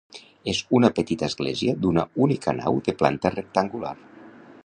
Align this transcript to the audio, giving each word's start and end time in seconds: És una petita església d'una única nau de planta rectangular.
És 0.53 0.61
una 0.77 0.89
petita 0.99 1.27
església 1.31 1.75
d'una 1.83 2.07
única 2.27 2.57
nau 2.63 2.81
de 2.89 2.97
planta 3.03 3.35
rectangular. 3.37 3.95